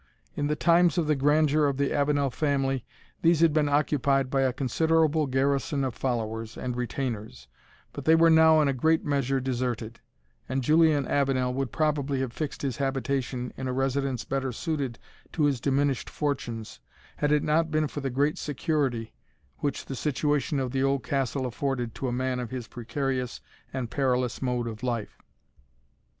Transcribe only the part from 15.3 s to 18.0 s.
to his diminished fortunes, had it not been for